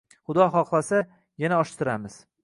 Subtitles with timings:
[0.27, 0.99] Xudo xohlasa,
[1.43, 2.15] yana ochtiramiz